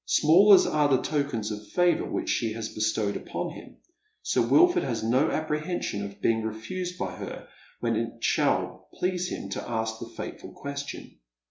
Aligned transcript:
Small 0.07 0.51
as 0.53 0.65
are 0.65 0.89
the 0.89 0.99
tokens 1.03 1.51
of 1.51 1.67
favour 1.73 2.05
which 2.05 2.27
she 2.27 2.53
has 2.53 2.73
bestowed 2.73 3.15
upon 3.15 3.51
him, 3.51 3.77
Sir 4.23 4.41
Wilford 4.41 4.81
has 4.81 5.03
no 5.03 5.29
apprehension 5.29 6.03
of 6.03 6.19
being 6.19 6.41
refused 6.41 6.97
by 6.97 7.17
her 7.17 7.47
when 7.81 7.95
it 7.95 8.23
shall 8.23 8.87
please 8.95 9.29
him 9.29 9.47
to 9.49 9.69
ask 9.69 9.99
the 9.99 10.09
fateful 10.09 10.53
question. 10.53 11.19